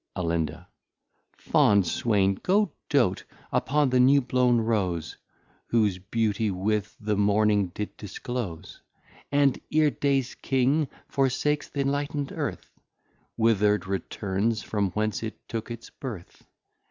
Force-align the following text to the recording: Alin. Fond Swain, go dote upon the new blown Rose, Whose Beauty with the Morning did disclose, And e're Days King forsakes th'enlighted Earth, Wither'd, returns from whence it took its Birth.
Alin. 0.15 0.65
Fond 1.37 1.85
Swain, 1.85 2.33
go 2.41 2.71
dote 2.89 3.23
upon 3.51 3.91
the 3.91 3.99
new 3.99 4.19
blown 4.19 4.59
Rose, 4.59 5.15
Whose 5.67 5.99
Beauty 5.99 6.49
with 6.49 6.95
the 6.99 7.15
Morning 7.15 7.67
did 7.67 7.95
disclose, 7.97 8.81
And 9.31 9.61
e're 9.71 9.91
Days 9.91 10.33
King 10.33 10.87
forsakes 11.07 11.69
th'enlighted 11.69 12.31
Earth, 12.31 12.71
Wither'd, 13.37 13.85
returns 13.85 14.63
from 14.63 14.89
whence 14.93 15.21
it 15.21 15.37
took 15.47 15.69
its 15.69 15.91
Birth. 15.91 16.45